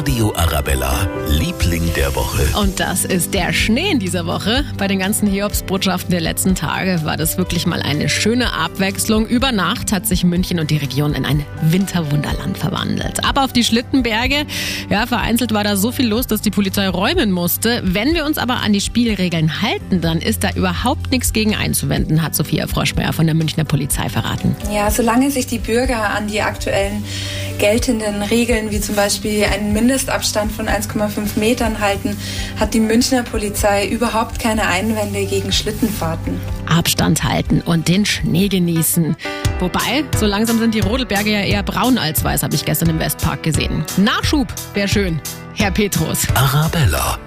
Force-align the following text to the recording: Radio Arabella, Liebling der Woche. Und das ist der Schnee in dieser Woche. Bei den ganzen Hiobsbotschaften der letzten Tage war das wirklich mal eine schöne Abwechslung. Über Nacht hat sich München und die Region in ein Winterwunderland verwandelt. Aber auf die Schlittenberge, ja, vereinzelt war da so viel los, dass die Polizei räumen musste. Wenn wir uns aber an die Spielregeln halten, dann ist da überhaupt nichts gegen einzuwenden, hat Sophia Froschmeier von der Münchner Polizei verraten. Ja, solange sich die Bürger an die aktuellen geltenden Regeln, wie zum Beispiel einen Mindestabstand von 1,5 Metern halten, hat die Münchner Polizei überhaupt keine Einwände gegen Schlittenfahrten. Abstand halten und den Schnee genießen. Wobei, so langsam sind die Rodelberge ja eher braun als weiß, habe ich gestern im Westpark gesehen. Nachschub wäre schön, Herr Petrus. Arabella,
Radio 0.00 0.32
Arabella, 0.34 1.06
Liebling 1.28 1.92
der 1.94 2.14
Woche. 2.14 2.42
Und 2.58 2.80
das 2.80 3.04
ist 3.04 3.34
der 3.34 3.52
Schnee 3.52 3.90
in 3.90 3.98
dieser 3.98 4.24
Woche. 4.24 4.64
Bei 4.78 4.88
den 4.88 4.98
ganzen 4.98 5.28
Hiobsbotschaften 5.28 6.10
der 6.10 6.22
letzten 6.22 6.54
Tage 6.54 7.02
war 7.04 7.18
das 7.18 7.36
wirklich 7.36 7.66
mal 7.66 7.82
eine 7.82 8.08
schöne 8.08 8.54
Abwechslung. 8.54 9.26
Über 9.26 9.52
Nacht 9.52 9.92
hat 9.92 10.06
sich 10.06 10.24
München 10.24 10.58
und 10.58 10.70
die 10.70 10.78
Region 10.78 11.12
in 11.12 11.26
ein 11.26 11.44
Winterwunderland 11.60 12.56
verwandelt. 12.56 13.22
Aber 13.26 13.44
auf 13.44 13.52
die 13.52 13.62
Schlittenberge, 13.62 14.46
ja, 14.88 15.06
vereinzelt 15.06 15.52
war 15.52 15.64
da 15.64 15.76
so 15.76 15.92
viel 15.92 16.08
los, 16.08 16.26
dass 16.26 16.40
die 16.40 16.50
Polizei 16.50 16.88
räumen 16.88 17.30
musste. 17.30 17.82
Wenn 17.84 18.14
wir 18.14 18.24
uns 18.24 18.38
aber 18.38 18.62
an 18.62 18.72
die 18.72 18.80
Spielregeln 18.80 19.60
halten, 19.60 20.00
dann 20.00 20.22
ist 20.22 20.44
da 20.44 20.50
überhaupt 20.52 21.10
nichts 21.10 21.34
gegen 21.34 21.54
einzuwenden, 21.54 22.22
hat 22.22 22.34
Sophia 22.34 22.66
Froschmeier 22.68 23.12
von 23.12 23.26
der 23.26 23.34
Münchner 23.34 23.64
Polizei 23.64 24.08
verraten. 24.08 24.56
Ja, 24.72 24.90
solange 24.90 25.30
sich 25.30 25.46
die 25.46 25.58
Bürger 25.58 26.08
an 26.08 26.26
die 26.26 26.40
aktuellen 26.40 27.04
geltenden 27.60 28.22
Regeln, 28.22 28.70
wie 28.70 28.80
zum 28.80 28.96
Beispiel 28.96 29.44
einen 29.44 29.72
Mindestabstand 29.72 30.50
von 30.50 30.66
1,5 30.66 31.38
Metern 31.38 31.78
halten, 31.78 32.16
hat 32.58 32.74
die 32.74 32.80
Münchner 32.80 33.22
Polizei 33.22 33.86
überhaupt 33.86 34.40
keine 34.40 34.66
Einwände 34.66 35.26
gegen 35.26 35.52
Schlittenfahrten. 35.52 36.40
Abstand 36.66 37.22
halten 37.22 37.60
und 37.60 37.86
den 37.86 38.06
Schnee 38.06 38.48
genießen. 38.48 39.14
Wobei, 39.58 40.04
so 40.16 40.24
langsam 40.24 40.58
sind 40.58 40.74
die 40.74 40.80
Rodelberge 40.80 41.30
ja 41.30 41.40
eher 41.40 41.62
braun 41.62 41.98
als 41.98 42.24
weiß, 42.24 42.42
habe 42.42 42.54
ich 42.54 42.64
gestern 42.64 42.88
im 42.88 42.98
Westpark 42.98 43.42
gesehen. 43.42 43.84
Nachschub 43.98 44.48
wäre 44.72 44.88
schön, 44.88 45.20
Herr 45.54 45.70
Petrus. 45.70 46.26
Arabella, 46.34 47.18